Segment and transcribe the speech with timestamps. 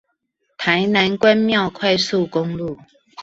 [0.57, 2.79] 台南關廟快速公路